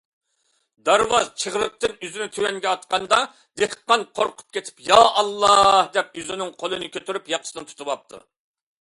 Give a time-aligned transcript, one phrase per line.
[0.87, 3.21] دارۋاز چىغرىقتىن ئۆزىنى تۆۋەنگە ئاتقاندا،
[3.63, 5.55] دېھقان قورقۇپ كېتىپ« يائاللا»
[5.99, 6.13] دەپ
[6.65, 8.27] قولىنى كۆتۈرۈپ ياقىسىنى تۇتۇپتۇ.